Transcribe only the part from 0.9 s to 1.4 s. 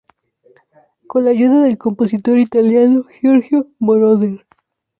Con la